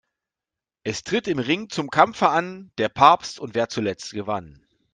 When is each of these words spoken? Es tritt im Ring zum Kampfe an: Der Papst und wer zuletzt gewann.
Es 0.81 1.03
tritt 1.03 1.27
im 1.27 1.37
Ring 1.37 1.69
zum 1.69 1.91
Kampfe 1.91 2.29
an: 2.29 2.71
Der 2.79 2.89
Papst 2.89 3.39
und 3.39 3.53
wer 3.53 3.69
zuletzt 3.69 4.13
gewann. 4.13 4.65